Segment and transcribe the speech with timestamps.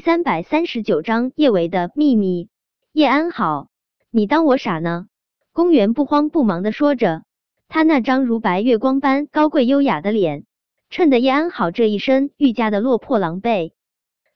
[0.00, 2.48] 三百三十九章叶维的秘密。
[2.92, 3.68] 叶安好，
[4.10, 5.06] 你当我傻呢？
[5.52, 7.22] 公园不慌不忙的说着，
[7.68, 10.46] 他那张如白月光般高贵优雅的脸，
[10.88, 13.72] 衬得叶安好这一身愈加的落魄狼狈。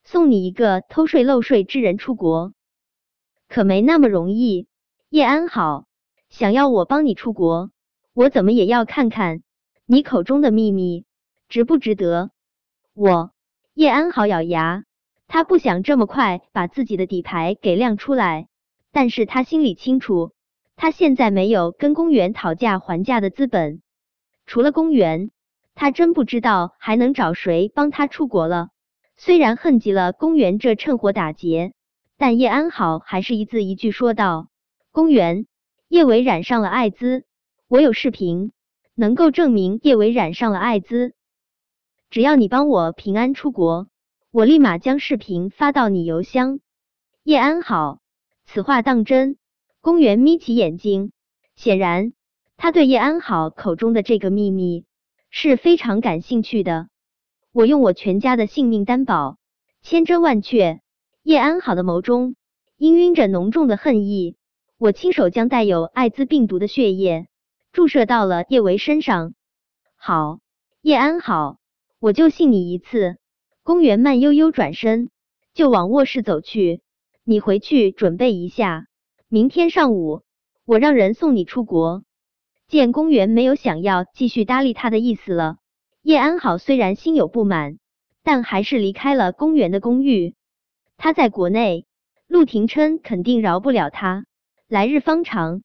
[0.03, 2.53] 送你一个偷税漏税之人出国，
[3.49, 4.67] 可没那么容易。
[5.09, 5.85] 叶安好，
[6.29, 7.71] 想要我帮你出国，
[8.13, 9.41] 我怎么也要看看
[9.87, 11.05] 你口中的秘密
[11.49, 12.29] 值不值得。
[12.93, 13.31] 我
[13.73, 14.83] 叶安好咬牙。
[15.27, 18.47] 他不想这么快把自己的底牌给亮出来，
[18.91, 20.31] 但是他心里清楚，
[20.75, 23.81] 他现在没有跟公园讨价还价的资本。
[24.45, 25.31] 除了公园，
[25.73, 28.69] 他真不知道还能找谁帮他出国了。
[29.17, 31.73] 虽然恨极了公园这趁火打劫，
[32.17, 34.49] 但叶安好还是一字一句说道
[34.91, 35.47] ：“公园，
[35.87, 37.23] 叶伟染上了艾滋，
[37.67, 38.51] 我有视频
[38.93, 41.13] 能够证明叶伟染上了艾滋，
[42.09, 43.87] 只要你帮我平安出国。”
[44.35, 46.59] 我立马将视频发到你邮箱。
[47.23, 47.99] 叶安好，
[48.43, 49.37] 此话当真？
[49.79, 51.13] 公园眯起眼睛，
[51.55, 52.11] 显然
[52.57, 54.83] 他对叶安好口中的这个秘密
[55.29, 56.89] 是非常感兴趣的。
[57.53, 59.37] 我用我全家的性命担保，
[59.81, 60.81] 千真万确。
[61.23, 62.35] 叶安好的眸中
[62.77, 64.35] 氤氲着浓重的恨意。
[64.77, 67.29] 我亲手将带有艾滋病毒的血液
[67.71, 69.33] 注射到了叶维身上。
[69.95, 70.41] 好，
[70.81, 71.57] 叶安好，
[71.99, 73.15] 我就信你一次。
[73.65, 75.09] 公园慢悠悠转身，
[75.55, 76.83] 就往卧室走去。
[77.23, 78.85] 你回去准备一下，
[79.27, 80.21] 明天上午
[80.65, 82.03] 我让人送你出国。
[82.67, 85.57] 见公园没有想要继续搭理他的意思了，
[86.03, 87.79] 叶安好虽然心有不满，
[88.21, 90.35] 但还是离开了公园的公寓。
[90.95, 91.87] 他在国内，
[92.27, 94.25] 陆廷琛肯定饶不了他。
[94.67, 95.63] 来日方长，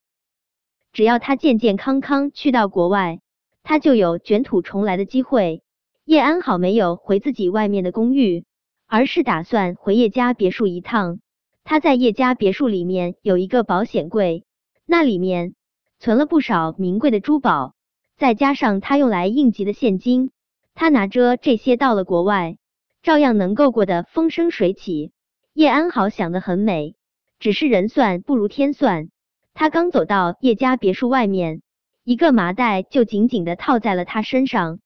[0.95, 3.21] 只要他健健康康去到国外，
[3.63, 5.63] 他就有卷土重来的机会。
[6.11, 8.45] 叶安好没有回自己外面的公寓，
[8.89, 11.21] 而是打算回叶家别墅一趟。
[11.63, 14.43] 他在叶家别墅里面有一个保险柜，
[14.85, 15.55] 那里面
[16.01, 17.77] 存了不少名贵的珠宝，
[18.17, 20.33] 再加上他用来应急的现金，
[20.75, 22.57] 他拿着这些到了国外，
[23.05, 25.13] 照样能够过得风生水起。
[25.55, 26.97] 叶安好想得很美，
[27.39, 29.11] 只是人算不如天算。
[29.55, 31.63] 他刚走到叶家别墅外面，
[32.03, 34.81] 一个麻袋就紧紧的套在了他身上。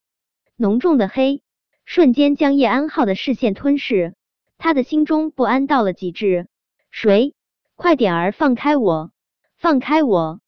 [0.56, 1.42] 浓重的黑
[1.84, 4.14] 瞬间将叶安浩的视线吞噬，
[4.56, 6.46] 他的心中不安到了极致。
[6.92, 7.34] 谁？
[7.74, 9.10] 快点儿放开我！
[9.56, 10.40] 放开我！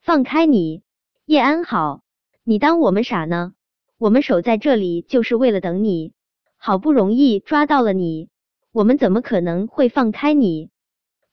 [0.00, 0.82] 放开你！
[1.24, 2.02] 叶安好，
[2.44, 3.52] 你当我们傻呢？
[3.98, 6.12] 我们守在这里就是为了等你，
[6.56, 8.28] 好不容易抓到了你，
[8.70, 10.70] 我们怎么可能会放开你？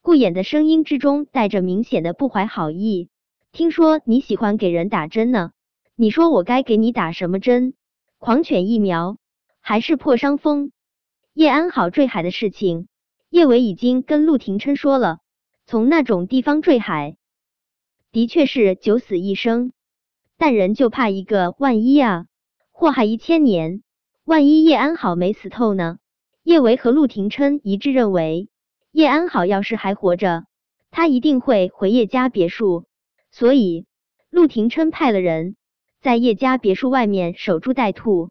[0.02, 3.10] 顾衍的声音之中带着明显的不怀好意。
[3.52, 5.52] 听说你喜欢给人打针呢，
[5.94, 7.74] 你说我该给你打什么针？
[8.18, 9.16] 狂犬疫苗
[9.60, 10.72] 还是破伤风？
[11.34, 12.88] 叶安好坠海的事情，
[13.30, 15.20] 叶伟已经跟陆廷琛说了。
[15.66, 17.16] 从那种地方坠海，
[18.10, 19.70] 的确是九死一生，
[20.36, 22.26] 但人就怕一个万一啊！
[22.72, 23.84] 祸害一千年，
[24.24, 25.98] 万一叶安好没死透呢？
[26.42, 28.48] 叶维和陆廷琛一致认为，
[28.90, 30.46] 叶安好要是还活着，
[30.90, 32.86] 他一定会回叶家别墅。
[33.30, 33.86] 所以，
[34.28, 35.54] 陆廷琛派了人。
[36.00, 38.30] 在叶家别墅外面守株待兔，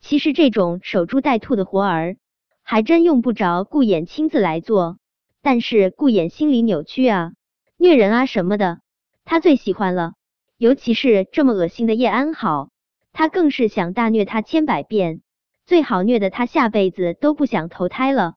[0.00, 2.16] 其实这种守株待兔的活儿，
[2.62, 4.98] 还真用不着顾衍亲自来做。
[5.42, 7.32] 但是顾衍心里扭曲啊，
[7.76, 8.78] 虐人啊什么的，
[9.24, 10.12] 他最喜欢了。
[10.56, 12.70] 尤其是这么恶心的叶安好，
[13.12, 15.22] 他更是想大虐他千百遍，
[15.66, 18.34] 最好虐得他下辈子都不想投胎了。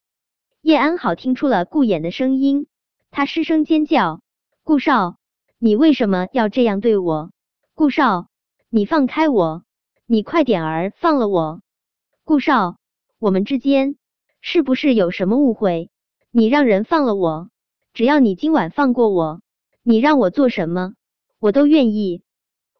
[0.61, 2.65] 叶安好听出了顾衍的声音，
[3.11, 4.21] 他失声尖叫
[4.65, 5.17] ：“顾少，
[5.59, 7.29] 你为什么要这样对我？
[7.75, 8.25] 顾少！”
[8.75, 9.63] 你放开我！
[10.05, 11.61] 你快点儿放了我！
[12.25, 12.75] 顾少，
[13.19, 13.95] 我们之间
[14.41, 15.89] 是不是有什么误会？
[16.29, 17.49] 你让人放了我，
[17.93, 19.39] 只要你今晚放过我，
[19.81, 20.93] 你让我做什么，
[21.39, 22.23] 我都愿意。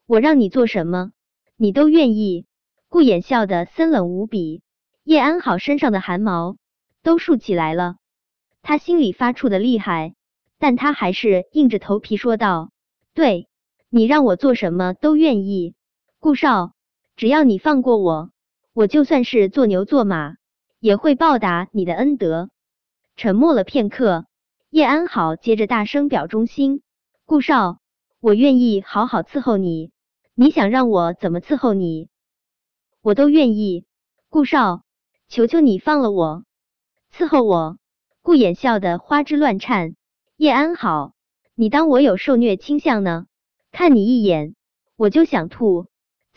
[0.04, 1.12] 我让你做什么，
[1.56, 2.44] 你都愿意。
[2.90, 4.60] 顾衍笑得森冷无比，
[5.02, 6.58] 叶安好身上的汗毛
[7.02, 7.96] 都竖起来了，
[8.60, 10.14] 他心里发怵的厉害，
[10.58, 12.70] 但他还是硬着头皮说道
[13.16, 13.48] ：“对
[13.88, 15.74] 你让我做什么都愿意。”
[16.18, 16.72] 顾少，
[17.14, 18.30] 只要你放过我，
[18.72, 20.36] 我就算是做牛做马，
[20.80, 22.50] 也会报答你的恩德。
[23.16, 24.26] 沉默了片刻，
[24.70, 26.82] 叶安好接着大声表忠心
[27.26, 27.78] ：“顾少，
[28.20, 29.92] 我愿意好好伺候你，
[30.34, 32.08] 你想让我怎么伺候你，
[33.02, 33.84] 我都愿意。
[34.28, 34.82] 顾少，
[35.28, 36.44] 求求你放了我，
[37.12, 37.78] 伺候我。”
[38.22, 39.94] 顾衍笑得花枝乱颤
[40.36, 41.12] ：“叶安好，
[41.54, 43.26] 你当我有受虐倾向呢？
[43.70, 44.56] 看你一眼，
[44.96, 45.86] 我就想吐。”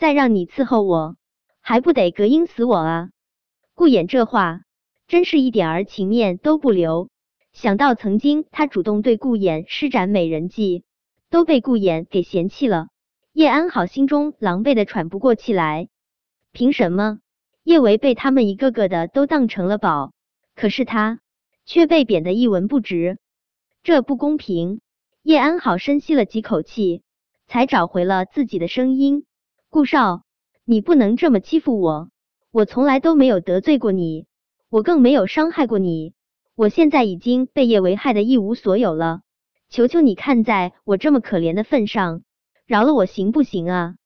[0.00, 1.16] 再让你伺候我，
[1.60, 3.10] 还不得膈应死我啊！
[3.74, 4.62] 顾衍这话
[5.06, 7.10] 真是一点儿情面都不留。
[7.52, 10.84] 想到曾经他主动对顾衍施展美人计，
[11.28, 12.86] 都被顾衍给嫌弃了，
[13.34, 15.88] 叶安好心中狼狈的喘不过气来。
[16.50, 17.18] 凭什么
[17.62, 20.14] 叶维被他们一个个的都当成了宝，
[20.56, 21.20] 可是他
[21.66, 23.18] 却被贬得一文不值？
[23.82, 24.80] 这不公平！
[25.22, 27.02] 叶安好深吸了几口气，
[27.46, 29.26] 才找回了自己的声音
[29.70, 30.24] ：“顾少，
[30.64, 32.10] 你不能这么欺负我，
[32.50, 34.26] 我从来都没有得罪过你。”
[34.68, 36.12] 我更没有伤害过你，
[36.54, 39.22] 我现在已经被叶维害得一无所有了，
[39.68, 42.22] 求求你看在我这么可怜的份上，
[42.66, 43.96] 饶了我行不行啊？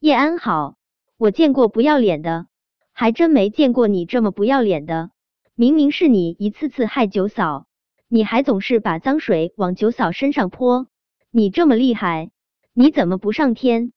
[0.00, 0.74] 叶安好，
[1.16, 2.46] 我见过不要脸的，
[2.92, 5.10] 还真没见过你这么不要脸的。
[5.54, 7.66] 明明是你一次次害九嫂，
[8.08, 10.88] 你还总是把脏水往九嫂身上泼，
[11.30, 12.32] 你这么厉害，
[12.74, 13.92] 你怎么不上天？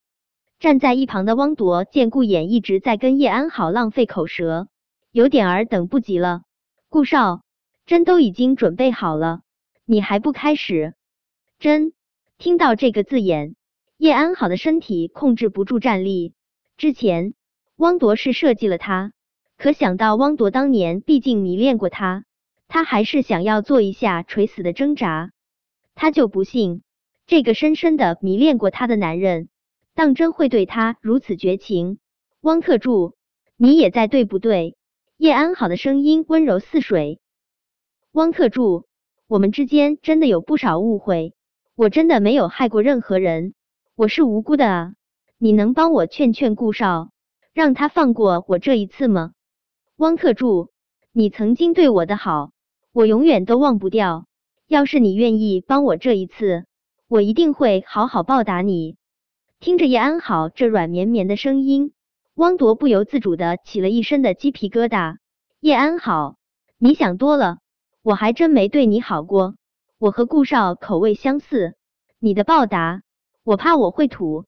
[0.63, 4.69] 站在一旁的汪铎见顾衍一直在跟叶安好浪费口舌。
[5.11, 6.43] 有点儿等不及了，
[6.87, 7.41] 顾少，
[7.85, 9.41] 针都已经准备好了，
[9.83, 10.93] 你还不开始？
[11.59, 11.91] 针，
[12.37, 13.57] 听到这个字眼，
[13.97, 16.33] 叶安好的身体控制不住站立。
[16.77, 17.33] 之前
[17.75, 19.11] 汪铎是设计了他，
[19.57, 22.23] 可想到汪铎当年毕竟迷恋过他，
[22.69, 25.31] 他还是想要做一下垂死的挣扎。
[25.93, 26.83] 他就不信
[27.27, 29.49] 这个深深的迷恋过他的男人，
[29.95, 31.99] 当真会对他如此绝情。
[32.41, 33.15] 汪特助，
[33.57, 34.75] 你也在对不对？
[35.17, 37.19] 叶安好的声音温柔似水。
[38.11, 38.85] 汪特助，
[39.27, 41.33] 我们之间真的有不少误会，
[41.75, 43.53] 我真的没有害过任何人，
[43.95, 44.93] 我是无辜的啊！
[45.37, 47.11] 你能帮我劝劝顾少，
[47.53, 49.33] 让他放过我这一次吗？
[49.97, 50.71] 汪特助，
[51.11, 52.51] 你曾经对我的好，
[52.91, 54.25] 我永远都忘不掉。
[54.67, 56.65] 要是你愿意帮我这一次，
[57.07, 58.97] 我一定会好好报答你。
[59.63, 61.93] 听着叶安好这软绵绵的声音。
[62.33, 65.15] 汪铎不由自主的起了一身的鸡皮疙瘩。
[65.61, 66.35] 叶安好，
[66.77, 67.59] 你想多了，
[68.01, 69.55] 我还真没对你好过。
[69.97, 71.77] 我和顾少口味相似，
[72.19, 73.03] 你的报答，
[73.45, 74.43] 我怕我会吐。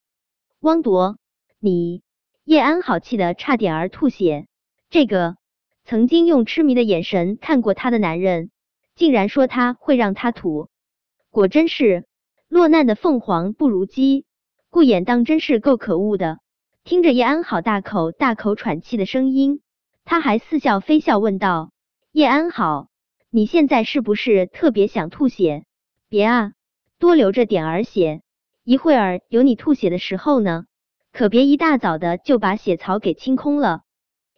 [0.60, 1.16] 汪铎，
[1.62, 2.02] 你……
[2.44, 4.48] 叶安好气得差点儿吐血。
[4.90, 5.38] 这个
[5.86, 8.52] 曾经用痴迷的眼神看过他的男人，
[8.96, 10.68] 竟然说他会让他吐，
[11.30, 12.06] 果真是
[12.50, 14.26] 落难的凤凰不如鸡。
[14.76, 16.40] 顾衍当真是够可恶的。
[16.84, 19.62] 听着叶安好大口大口喘气的声音，
[20.04, 21.72] 他还似笑非笑问道
[22.12, 22.90] ：“叶安好，
[23.30, 25.64] 你现在是不是特别想吐血？
[26.10, 26.52] 别啊，
[27.00, 28.22] 多留着点儿血，
[28.66, 30.66] 一会儿有你吐血的时候呢，
[31.14, 33.84] 可别一大早的就把血槽给清空了。”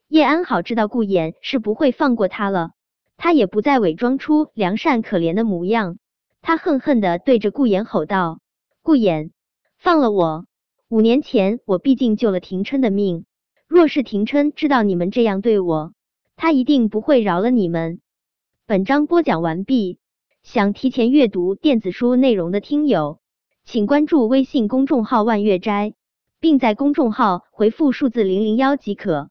[0.07, 2.74] 叶安好知道顾衍是不会放过他了，
[3.18, 5.98] 他也不再伪装出良善可怜的模样，
[6.44, 8.40] 他恨恨的对着顾衍吼道
[8.83, 9.31] ：“顾衍，
[9.77, 10.45] 放了我！”
[10.89, 13.25] 五年前，我毕竟救了廷琛的命。
[13.68, 15.94] 若是廷琛知道你们这样对我，
[16.35, 18.00] 他一定不会饶了你们。
[18.65, 20.00] 本章播讲完毕。
[20.44, 23.19] 想提前阅读电子书内容的听友，
[23.65, 25.94] 请关注微信公众号“万月斋”，
[26.39, 29.30] 并在公众号回复数字零零幺即可。